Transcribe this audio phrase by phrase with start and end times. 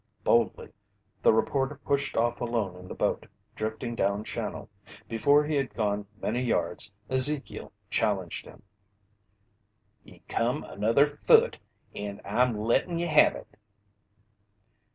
[0.23, 0.71] Boldly
[1.21, 4.67] the reporter pushed off alone in the boat, drifting down channel.
[5.07, 8.63] Before he had gone many yards, Ezekiel challenged him.
[10.03, 11.59] "Ye come another foot,
[11.93, 13.55] and I'm lettin' ye have it!"